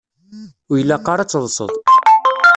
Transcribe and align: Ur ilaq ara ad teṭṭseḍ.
Ur 0.69 0.75
ilaq 0.81 1.05
ara 1.13 1.21
ad 1.23 1.29
teṭṭseḍ. 1.29 1.69